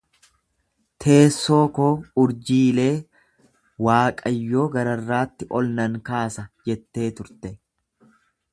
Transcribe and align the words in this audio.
Teessoo 1.03 1.59
koo 1.75 1.89
urjiilee 2.21 2.93
Waaqayyoo 3.89 4.65
gararraatti 4.77 5.49
ol 5.61 5.69
nan 5.81 6.01
kaasa 6.11 6.47
jettee 6.71 7.11
turte. 7.21 7.53